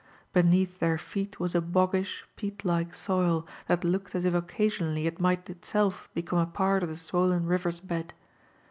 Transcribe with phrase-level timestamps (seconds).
[0.33, 5.19] Beneath their feet was a hoggish, peat like soil, that looked as if occasionally it
[5.21, 8.11] might itself become a part ot the swollen river's bed.